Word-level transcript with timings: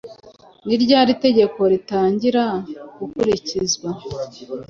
Ni 0.65 0.75
ryari 0.83 1.09
itegeko 1.17 1.59
ritangira 1.71 2.43
gukurikizwa? 2.99 3.89